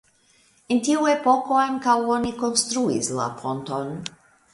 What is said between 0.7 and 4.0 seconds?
En tiu epoko ankaŭ oni konstruis la ponton.